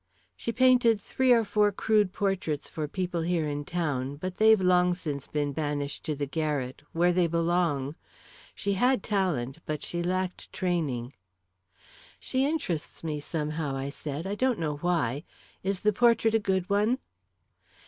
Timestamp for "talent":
9.03-9.59